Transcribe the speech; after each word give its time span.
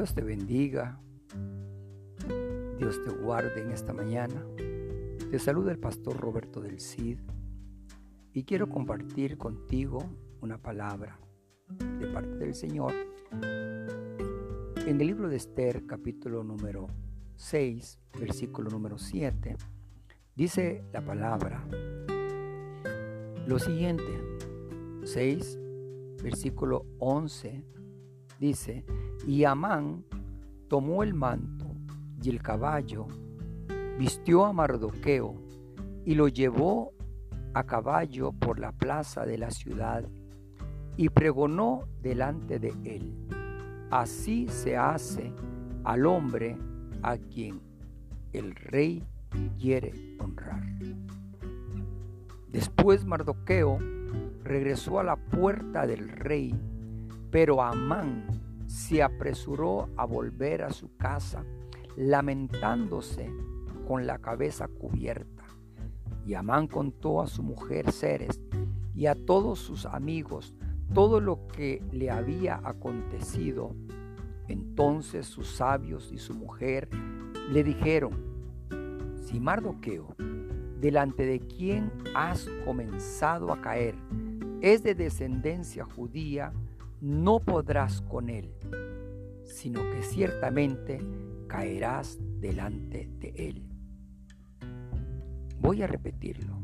Dios 0.00 0.14
te 0.14 0.22
bendiga. 0.22 0.98
Dios 2.78 3.04
te 3.04 3.10
guarde 3.10 3.60
en 3.60 3.70
esta 3.70 3.92
mañana. 3.92 4.46
Te 5.30 5.38
saluda 5.38 5.72
el 5.72 5.78
pastor 5.78 6.16
Roberto 6.16 6.62
del 6.62 6.80
Cid 6.80 7.18
y 8.32 8.44
quiero 8.44 8.70
compartir 8.70 9.36
contigo 9.36 10.02
una 10.40 10.56
palabra 10.56 11.20
de 11.98 12.06
parte 12.06 12.34
del 12.38 12.54
Señor. 12.54 12.94
En 14.86 14.98
el 14.98 15.06
libro 15.06 15.28
de 15.28 15.36
Esther, 15.36 15.84
capítulo 15.84 16.44
número 16.44 16.86
6, 17.36 18.00
versículo 18.18 18.70
número 18.70 18.96
7, 18.96 19.54
dice 20.34 20.82
la 20.94 21.04
palabra 21.04 21.62
lo 23.46 23.58
siguiente. 23.58 24.38
6, 25.04 25.58
versículo 26.22 26.86
11, 27.00 27.79
dice, 28.40 28.84
y 29.26 29.44
Amán 29.44 30.04
tomó 30.68 31.02
el 31.02 31.14
manto 31.14 31.66
y 32.22 32.30
el 32.30 32.42
caballo, 32.42 33.06
vistió 33.98 34.46
a 34.46 34.52
Mardoqueo 34.52 35.34
y 36.04 36.14
lo 36.14 36.26
llevó 36.26 36.92
a 37.52 37.64
caballo 37.64 38.32
por 38.32 38.58
la 38.58 38.72
plaza 38.72 39.26
de 39.26 39.36
la 39.36 39.50
ciudad 39.50 40.04
y 40.96 41.10
pregonó 41.10 41.86
delante 42.00 42.58
de 42.58 42.72
él. 42.84 43.14
Así 43.90 44.48
se 44.48 44.76
hace 44.76 45.32
al 45.84 46.06
hombre 46.06 46.56
a 47.02 47.18
quien 47.18 47.60
el 48.32 48.54
rey 48.54 49.04
quiere 49.58 49.92
honrar. 50.18 50.62
Después 52.48 53.04
Mardoqueo 53.04 53.78
regresó 54.42 54.98
a 54.98 55.04
la 55.04 55.16
puerta 55.16 55.86
del 55.86 56.08
rey, 56.08 56.54
pero 57.30 57.62
Amán 57.62 58.26
se 58.66 59.02
apresuró 59.02 59.88
a 59.96 60.04
volver 60.04 60.62
a 60.62 60.70
su 60.70 60.96
casa, 60.96 61.44
lamentándose 61.96 63.30
con 63.86 64.06
la 64.06 64.18
cabeza 64.18 64.68
cubierta. 64.68 65.44
Y 66.26 66.34
Amán 66.34 66.68
contó 66.68 67.20
a 67.20 67.26
su 67.26 67.42
mujer 67.42 67.90
Ceres 67.92 68.40
y 68.94 69.06
a 69.06 69.14
todos 69.14 69.58
sus 69.58 69.86
amigos 69.86 70.54
todo 70.94 71.20
lo 71.20 71.46
que 71.48 71.82
le 71.92 72.10
había 72.10 72.60
acontecido. 72.64 73.74
Entonces 74.48 75.26
sus 75.26 75.48
sabios 75.48 76.10
y 76.12 76.18
su 76.18 76.34
mujer 76.34 76.88
le 77.50 77.62
dijeron, 77.62 78.12
si 79.24 79.38
Mardoqueo, 79.38 80.14
delante 80.80 81.24
de 81.24 81.40
quien 81.40 81.92
has 82.14 82.48
comenzado 82.64 83.52
a 83.52 83.60
caer, 83.60 83.94
es 84.60 84.82
de 84.82 84.94
descendencia 84.94 85.84
judía, 85.84 86.52
no 87.00 87.40
podrás 87.40 88.02
con 88.02 88.28
él, 88.28 88.54
sino 89.44 89.82
que 89.90 90.02
ciertamente 90.02 91.00
caerás 91.48 92.18
delante 92.40 93.08
de 93.18 93.28
él. 93.36 93.66
Voy 95.58 95.82
a 95.82 95.86
repetirlo. 95.86 96.60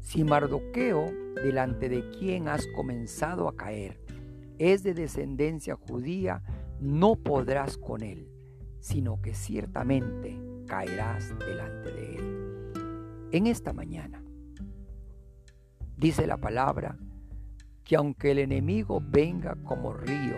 Si 0.00 0.24
Mardoqueo, 0.24 1.06
delante 1.34 1.88
de 1.88 2.10
quien 2.10 2.48
has 2.48 2.66
comenzado 2.68 3.48
a 3.48 3.56
caer, 3.56 4.00
es 4.58 4.82
de 4.82 4.94
descendencia 4.94 5.76
judía, 5.76 6.42
no 6.80 7.16
podrás 7.16 7.78
con 7.78 8.02
él, 8.02 8.28
sino 8.80 9.20
que 9.20 9.34
ciertamente 9.34 10.38
caerás 10.66 11.38
delante 11.38 11.92
de 11.92 12.16
él. 12.16 13.28
En 13.32 13.46
esta 13.46 13.72
mañana, 13.72 14.22
dice 15.96 16.26
la 16.26 16.38
palabra, 16.38 16.98
que 17.88 17.96
aunque 17.96 18.32
el 18.32 18.38
enemigo 18.40 19.02
venga 19.02 19.56
como 19.64 19.94
río, 19.94 20.36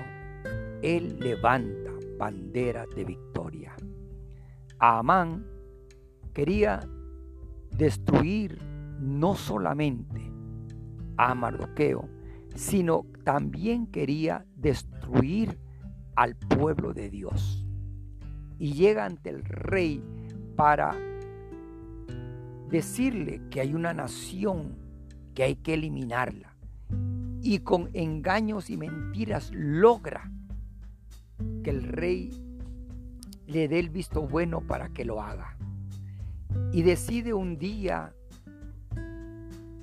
él 0.82 1.18
levanta 1.18 1.90
bandera 2.16 2.86
de 2.94 3.04
victoria. 3.04 3.74
Amán 4.78 5.44
quería 6.32 6.78
destruir 7.76 8.62
no 9.00 9.34
solamente 9.34 10.30
a 11.16 11.34
Mardoqueo, 11.34 12.08
sino 12.54 13.04
también 13.24 13.88
quería 13.88 14.46
destruir 14.54 15.58
al 16.14 16.36
pueblo 16.36 16.94
de 16.94 17.10
Dios. 17.10 17.66
Y 18.60 18.74
llega 18.74 19.04
ante 19.04 19.28
el 19.28 19.44
rey 19.44 20.00
para 20.54 20.94
decirle 22.68 23.42
que 23.50 23.60
hay 23.60 23.74
una 23.74 23.92
nación 23.92 24.76
que 25.34 25.42
hay 25.42 25.56
que 25.56 25.74
eliminarla. 25.74 26.49
Y 27.42 27.60
con 27.60 27.90
engaños 27.94 28.70
y 28.70 28.76
mentiras 28.76 29.50
logra 29.52 30.30
que 31.64 31.70
el 31.70 31.84
rey 31.84 32.30
le 33.46 33.68
dé 33.68 33.78
el 33.78 33.90
visto 33.90 34.22
bueno 34.22 34.60
para 34.60 34.90
que 34.90 35.04
lo 35.04 35.22
haga. 35.22 35.56
Y 36.72 36.82
decide 36.82 37.32
un 37.32 37.58
día 37.58 38.14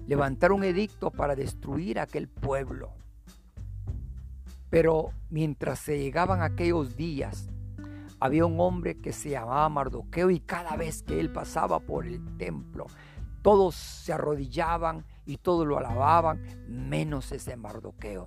levantar 0.08 0.52
un 0.52 0.64
edicto 0.64 1.12
para 1.12 1.36
destruir 1.36 2.00
aquel 2.00 2.28
pueblo. 2.28 2.94
Pero 4.70 5.12
mientras 5.30 5.80
se 5.80 6.00
llegaban 6.00 6.42
aquellos 6.42 6.96
días, 6.96 7.50
había 8.20 8.46
un 8.46 8.60
hombre 8.60 8.98
que 9.00 9.14
se 9.14 9.30
llamaba 9.32 9.70
Mardoqueo 9.70 10.30
y 10.30 10.40
cada 10.40 10.76
vez 10.76 11.04
que 11.04 11.20
él 11.20 11.32
pasaba 11.32 11.80
por 11.80 12.06
el 12.06 12.38
templo, 12.38 12.88
todos 13.42 13.76
se 13.76 14.14
arrodillaban 14.14 15.06
y 15.28 15.38
todos 15.38 15.68
lo 15.68 15.78
alababan, 15.78 16.42
menos 16.68 17.32
ese 17.32 17.56
Mardoqueo. 17.58 18.26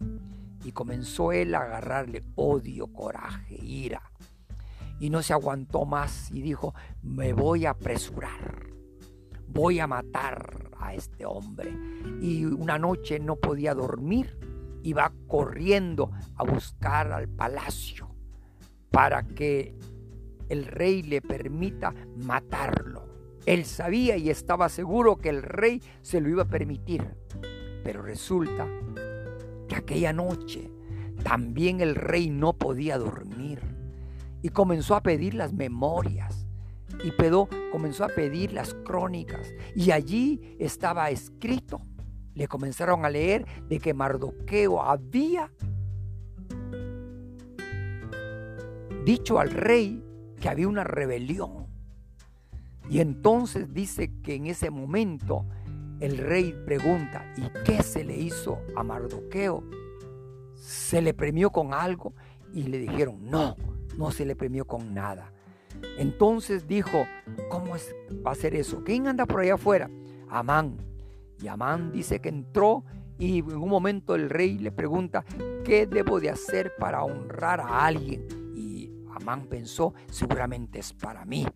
Y 0.62 0.72
comenzó 0.72 1.32
él 1.32 1.54
a 1.54 1.62
agarrarle 1.62 2.22
odio, 2.36 2.86
coraje, 2.88 3.56
ira. 3.56 4.02
Y 5.00 5.08
no 5.08 5.22
se 5.22 5.32
aguantó 5.32 5.86
más 5.86 6.30
y 6.30 6.42
dijo, 6.42 6.74
me 7.02 7.32
voy 7.32 7.64
a 7.64 7.70
apresurar, 7.70 8.66
voy 9.48 9.80
a 9.80 9.86
matar 9.86 10.70
a 10.78 10.94
este 10.94 11.24
hombre. 11.24 11.74
Y 12.20 12.44
una 12.44 12.78
noche 12.78 13.18
no 13.18 13.36
podía 13.36 13.74
dormir, 13.74 14.38
iba 14.82 15.10
corriendo 15.26 16.10
a 16.36 16.44
buscar 16.44 17.12
al 17.12 17.28
palacio 17.28 18.14
para 18.90 19.22
que 19.22 19.74
el 20.50 20.66
rey 20.66 21.02
le 21.02 21.22
permita 21.22 21.94
matarlo. 22.16 22.79
Él 23.50 23.64
sabía 23.64 24.16
y 24.16 24.30
estaba 24.30 24.68
seguro 24.68 25.16
que 25.16 25.28
el 25.28 25.42
rey 25.42 25.82
se 26.02 26.20
lo 26.20 26.28
iba 26.28 26.44
a 26.44 26.48
permitir. 26.48 27.16
Pero 27.82 28.00
resulta 28.00 28.64
que 29.66 29.74
aquella 29.74 30.12
noche 30.12 30.70
también 31.24 31.80
el 31.80 31.96
rey 31.96 32.30
no 32.30 32.52
podía 32.52 32.96
dormir 32.96 33.58
y 34.40 34.50
comenzó 34.50 34.94
a 34.94 35.02
pedir 35.02 35.34
las 35.34 35.52
memorias 35.52 36.46
y 37.02 37.10
Pedro 37.10 37.48
comenzó 37.72 38.04
a 38.04 38.08
pedir 38.10 38.52
las 38.52 38.72
crónicas 38.72 39.52
y 39.74 39.90
allí 39.90 40.56
estaba 40.60 41.10
escrito. 41.10 41.80
Le 42.34 42.46
comenzaron 42.46 43.04
a 43.04 43.10
leer 43.10 43.44
de 43.68 43.80
que 43.80 43.94
Mardoqueo 43.94 44.80
había 44.80 45.50
dicho 49.04 49.40
al 49.40 49.50
rey 49.50 50.04
que 50.40 50.48
había 50.48 50.68
una 50.68 50.84
rebelión. 50.84 51.59
Y 52.90 53.00
entonces 53.00 53.72
dice 53.72 54.10
que 54.20 54.34
en 54.34 54.46
ese 54.46 54.68
momento 54.68 55.46
el 56.00 56.18
rey 56.18 56.52
pregunta, 56.66 57.24
¿y 57.36 57.48
qué 57.64 57.84
se 57.84 58.02
le 58.04 58.18
hizo 58.18 58.58
a 58.74 58.82
Mardoqueo? 58.82 59.62
¿Se 60.56 61.00
le 61.00 61.14
premió 61.14 61.50
con 61.50 61.72
algo? 61.72 62.14
Y 62.52 62.64
le 62.64 62.78
dijeron, 62.78 63.30
no, 63.30 63.54
no 63.96 64.10
se 64.10 64.26
le 64.26 64.34
premió 64.34 64.64
con 64.64 64.92
nada. 64.92 65.32
Entonces 65.98 66.66
dijo, 66.66 67.06
¿cómo 67.48 67.76
es, 67.76 67.94
va 68.26 68.32
a 68.32 68.34
ser 68.34 68.56
eso? 68.56 68.82
¿Quién 68.82 69.06
anda 69.06 69.24
por 69.24 69.40
allá 69.40 69.54
afuera? 69.54 69.88
Amán. 70.28 70.76
Y 71.40 71.46
Amán 71.46 71.92
dice 71.92 72.20
que 72.20 72.28
entró 72.28 72.84
y 73.20 73.38
en 73.38 73.56
un 73.56 73.68
momento 73.68 74.16
el 74.16 74.28
rey 74.28 74.58
le 74.58 74.72
pregunta, 74.72 75.24
¿qué 75.64 75.86
debo 75.86 76.18
de 76.18 76.30
hacer 76.30 76.72
para 76.76 77.04
honrar 77.04 77.60
a 77.60 77.86
alguien? 77.86 78.39
Amán 79.20 79.46
pensó, 79.46 79.94
seguramente 80.10 80.78
es 80.78 80.92
para 80.92 81.24
mí. 81.24 81.46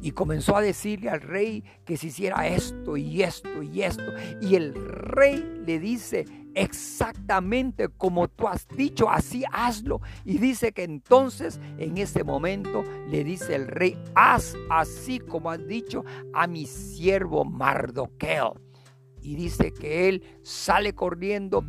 Y 0.00 0.12
comenzó 0.12 0.56
a 0.56 0.60
decirle 0.60 1.10
al 1.10 1.20
rey 1.20 1.64
que 1.84 1.96
se 1.96 2.08
hiciera 2.08 2.46
esto 2.46 2.96
y 2.96 3.22
esto 3.22 3.62
y 3.62 3.82
esto. 3.82 4.04
Y 4.40 4.54
el 4.54 4.74
rey 4.74 5.62
le 5.66 5.80
dice, 5.80 6.26
exactamente 6.54 7.88
como 7.88 8.28
tú 8.28 8.48
has 8.48 8.66
dicho, 8.68 9.10
así 9.10 9.44
hazlo. 9.52 10.00
Y 10.24 10.38
dice 10.38 10.72
que 10.72 10.84
entonces 10.84 11.60
en 11.78 11.98
ese 11.98 12.24
momento 12.24 12.84
le 13.08 13.24
dice 13.24 13.54
el 13.54 13.68
rey, 13.68 13.98
haz 14.14 14.54
así 14.70 15.18
como 15.18 15.50
has 15.50 15.66
dicho 15.66 16.04
a 16.34 16.46
mi 16.46 16.66
siervo 16.66 17.44
Mardoqueo. 17.44 18.54
Y 19.20 19.34
dice 19.34 19.72
que 19.72 20.08
él 20.08 20.22
sale 20.42 20.94
corriendo, 20.94 21.64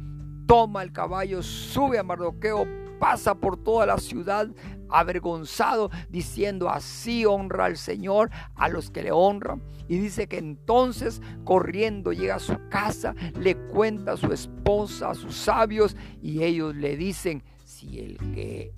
toma 0.45 0.83
el 0.83 0.91
caballo, 0.91 1.41
sube 1.41 1.97
a 1.97 2.03
Mardoqueo, 2.03 2.67
pasa 2.99 3.35
por 3.35 3.57
toda 3.57 3.85
la 3.85 3.97
ciudad 3.97 4.47
avergonzado, 4.89 5.89
diciendo, 6.09 6.69
así 6.69 7.25
honra 7.25 7.65
al 7.65 7.77
Señor 7.77 8.29
a 8.55 8.69
los 8.69 8.89
que 8.91 9.03
le 9.03 9.11
honran. 9.11 9.61
Y 9.87 9.97
dice 9.97 10.27
que 10.27 10.37
entonces, 10.37 11.21
corriendo, 11.43 12.11
llega 12.11 12.35
a 12.35 12.39
su 12.39 12.57
casa, 12.69 13.15
le 13.39 13.55
cuenta 13.55 14.13
a 14.13 14.17
su 14.17 14.31
esposa, 14.33 15.11
a 15.11 15.15
sus 15.15 15.35
sabios, 15.35 15.95
y 16.21 16.43
ellos 16.43 16.75
le 16.75 16.97
dicen, 16.97 17.43
si 17.63 17.99
el 17.99 18.17
que 18.33 18.73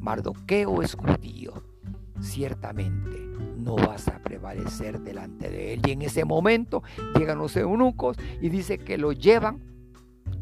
Mardoqueo 0.00 0.82
es 0.82 0.94
judío, 0.94 1.62
ciertamente 2.20 3.26
no 3.56 3.76
vas 3.76 4.08
a 4.08 4.20
prevalecer 4.20 5.00
delante 5.00 5.50
de 5.50 5.74
él. 5.74 5.82
Y 5.86 5.92
en 5.92 6.02
ese 6.02 6.24
momento 6.24 6.82
llegan 7.18 7.38
los 7.38 7.56
eunucos 7.56 8.16
y 8.40 8.48
dice 8.48 8.78
que 8.78 8.98
lo 8.98 9.12
llevan 9.12 9.62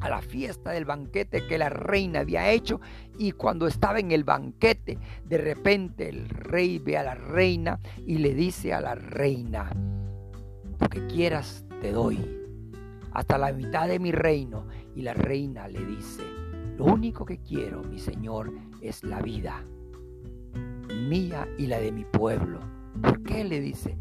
a 0.04 0.10
la 0.10 0.20
fiesta 0.20 0.70
del 0.70 0.84
banquete 0.84 1.46
que 1.46 1.56
la 1.56 1.70
reina 1.70 2.20
había 2.20 2.50
hecho 2.50 2.78
y 3.18 3.32
cuando 3.32 3.66
estaba 3.66 3.98
en 3.98 4.12
el 4.12 4.22
banquete, 4.22 4.98
de 5.24 5.38
repente 5.38 6.10
el 6.10 6.28
rey 6.28 6.78
ve 6.78 6.98
a 6.98 7.02
la 7.02 7.14
reina 7.14 7.80
y 8.06 8.18
le 8.18 8.34
dice 8.34 8.74
a 8.74 8.82
la 8.82 8.94
reina, 8.94 9.70
lo 10.78 10.88
que 10.90 11.06
quieras 11.06 11.64
te 11.80 11.90
doy, 11.90 12.18
hasta 13.12 13.38
la 13.38 13.50
mitad 13.54 13.88
de 13.88 13.98
mi 13.98 14.12
reino. 14.12 14.66
Y 14.94 15.00
la 15.00 15.14
reina 15.14 15.68
le 15.68 15.82
dice, 15.86 16.22
lo 16.76 16.84
único 16.84 17.24
que 17.24 17.38
quiero, 17.38 17.82
mi 17.82 17.98
señor, 17.98 18.52
es 18.82 19.02
la 19.04 19.22
vida 19.22 19.64
mía 21.08 21.48
y 21.56 21.66
la 21.66 21.80
de 21.80 21.92
mi 21.92 22.04
pueblo. 22.04 22.60
¿Por 23.00 23.22
qué 23.22 23.42
le 23.42 23.58
dice? 23.58 23.96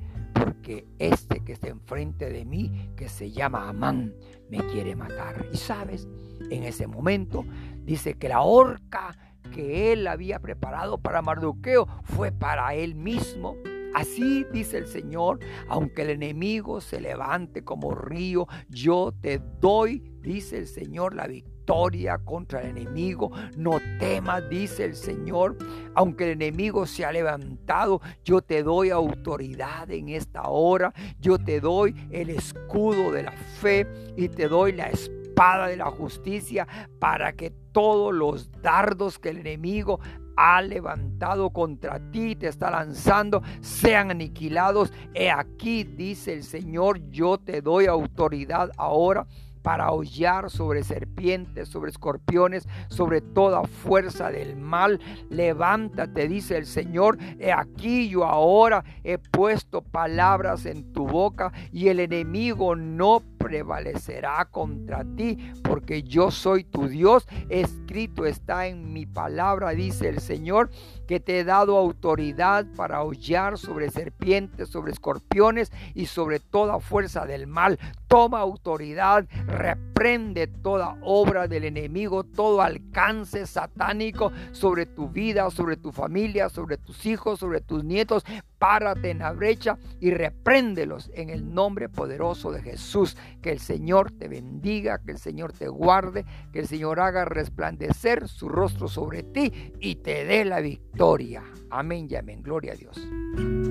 Porque 0.64 0.88
este 0.98 1.44
que 1.44 1.52
está 1.52 1.68
enfrente 1.68 2.30
de 2.30 2.46
mí, 2.46 2.94
que 2.96 3.10
se 3.10 3.32
llama 3.32 3.68
Amán, 3.68 4.16
me 4.50 4.60
quiere 4.68 4.96
matar. 4.96 5.46
Y 5.52 5.58
sabes, 5.58 6.08
en 6.50 6.64
ese 6.64 6.88
momento 6.88 7.44
dice 7.84 8.14
que 8.14 8.30
la 8.30 8.44
horca 8.44 9.14
que 9.52 9.92
él 9.92 10.08
había 10.08 10.40
preparado 10.40 11.00
para 11.00 11.22
Mardoqueo 11.22 11.86
fue 12.04 12.32
para 12.32 12.76
él 12.76 12.96
mismo. 12.96 13.58
Así 13.94 14.46
dice 14.54 14.78
el 14.78 14.88
Señor, 14.88 15.40
aunque 15.68 16.04
el 16.04 16.12
enemigo 16.12 16.80
se 16.80 17.02
levante 17.02 17.66
como 17.66 17.94
río, 17.94 18.48
yo 18.70 19.14
te 19.20 19.42
doy, 19.60 20.00
dice 20.22 20.60
el 20.60 20.68
Señor, 20.68 21.14
la 21.14 21.28
victoria 21.28 21.53
victoria 21.64 22.18
contra 22.18 22.62
el 22.62 22.78
enemigo. 22.78 23.32
No 23.56 23.80
temas, 24.00 24.50
dice 24.50 24.84
el 24.84 24.96
Señor. 24.96 25.58
Aunque 25.96 26.26
el 26.26 26.42
enemigo 26.42 26.86
se 26.86 27.06
ha 27.06 27.12
levantado, 27.12 28.02
yo 28.26 28.42
te 28.42 28.64
doy 28.64 28.90
autoridad 28.90 29.90
en 29.90 30.10
esta 30.10 30.44
hora. 30.44 30.94
Yo 31.20 31.38
te 31.40 31.62
doy 31.62 31.96
el 32.12 32.30
escudo 32.30 33.12
de 33.12 33.24
la 33.24 33.32
fe 33.32 33.88
y 34.18 34.28
te 34.28 34.48
doy 34.48 34.74
la 34.74 34.90
espada 34.90 35.68
de 35.68 35.78
la 35.78 35.90
justicia 35.90 36.68
para 37.00 37.34
que 37.34 37.52
todos 37.72 38.14
los 38.14 38.52
dardos 38.62 39.18
que 39.18 39.30
el 39.30 39.38
enemigo 39.38 40.00
ha 40.36 40.62
levantado 40.62 41.52
contra 41.52 42.00
ti, 42.12 42.36
te 42.36 42.48
está 42.48 42.72
lanzando, 42.72 43.42
sean 43.62 44.12
aniquilados. 44.12 44.92
He 45.14 45.30
aquí, 45.32 45.84
dice 45.84 46.34
el 46.34 46.44
Señor, 46.44 47.00
yo 47.10 47.38
te 47.38 47.62
doy 47.62 47.86
autoridad 47.86 48.72
ahora 48.78 49.28
para 49.64 49.92
hollar 49.92 50.52
sobre 50.52 50.84
serpientes, 50.84 51.70
sobre 51.70 51.90
escorpiones, 51.90 52.68
sobre 52.90 53.22
toda 53.22 53.64
fuerza 53.64 54.30
del 54.30 54.56
mal. 54.56 55.00
Levántate, 55.30 56.28
dice 56.28 56.58
el 56.58 56.68
Señor, 56.68 57.18
aquí 57.56 58.10
yo 58.10 58.26
ahora 58.26 58.84
he 59.04 59.18
puesto 59.18 59.82
palabras 59.82 60.68
en 60.68 60.94
tu 60.94 61.08
boca 61.08 61.52
y 61.72 61.88
el 61.88 62.00
enemigo 62.00 62.76
no 62.76 63.24
prevalecerá 63.44 64.46
contra 64.46 65.04
ti, 65.04 65.52
porque 65.64 66.04
yo 66.04 66.32
soy 66.32 66.64
tu 66.64 66.88
Dios. 66.88 67.28
Escrito 67.50 68.26
está 68.26 68.68
en 68.68 68.94
mi 68.94 69.06
palabra, 69.06 69.72
dice 69.72 70.08
el 70.08 70.20
Señor, 70.22 70.70
que 71.08 71.20
te 71.20 71.40
he 71.40 71.44
dado 71.44 71.78
autoridad 71.78 72.66
para 72.78 73.04
hollar 73.04 73.58
sobre 73.58 73.92
serpientes, 73.92 74.70
sobre 74.70 74.94
escorpiones 74.94 75.72
y 75.94 76.06
sobre 76.06 76.40
toda 76.40 76.80
fuerza 76.80 77.26
del 77.26 77.48
mal. 77.48 77.80
Toma 78.08 78.40
autoridad, 78.40 79.26
reprende 79.54 80.48
toda 80.48 80.98
obra 81.02 81.48
del 81.48 81.64
enemigo, 81.64 82.24
todo 82.24 82.62
alcance 82.62 83.46
satánico 83.46 84.32
sobre 84.52 84.86
tu 84.86 85.10
vida, 85.10 85.50
sobre 85.50 85.78
tu 85.78 85.92
familia, 85.92 86.50
sobre 86.50 86.78
tus 86.78 87.06
hijos, 87.06 87.40
sobre 87.40 87.62
tus 87.62 87.84
nietos. 87.84 88.24
Párate 88.58 89.12
en 89.12 89.20
la 89.20 89.32
brecha 89.32 89.78
y 90.00 90.12
repréndelos 90.12 91.12
en 91.14 91.30
el 91.30 91.54
nombre 91.54 91.90
poderoso 91.90 92.52
de 92.52 92.62
Jesús. 92.62 93.16
Que 93.42 93.52
el 93.52 93.60
Señor 93.60 94.12
te 94.12 94.28
bendiga, 94.28 95.00
que 95.00 95.12
el 95.12 95.18
Señor 95.18 95.54
te 95.54 95.68
guarde, 95.68 96.26
que 96.52 96.60
el 96.60 96.68
Señor 96.68 97.00
haga 97.00 97.26
resplandecer 97.26 98.28
su 98.28 98.50
rostro 98.50 98.88
sobre 98.88 99.24
ti 99.24 99.74
y 99.80 99.96
te 99.96 100.26
dé 100.26 100.46
la 100.46 100.60
victoria. 100.60 101.44
Amén 101.70 102.08
y 102.10 102.16
amén. 102.16 102.42
Gloria 102.42 102.74
a 102.74 102.76
Dios. 102.76 103.63